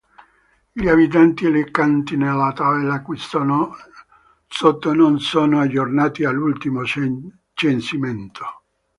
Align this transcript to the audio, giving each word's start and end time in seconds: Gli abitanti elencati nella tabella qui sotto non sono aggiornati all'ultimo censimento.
Gli 0.71 0.87
abitanti 0.87 1.45
elencati 1.45 2.17
nella 2.17 2.51
tabella 2.53 3.03
qui 3.03 3.17
sotto 3.19 4.93
non 4.95 5.19
sono 5.19 5.59
aggiornati 5.59 6.23
all'ultimo 6.23 6.81
censimento. 7.53 8.43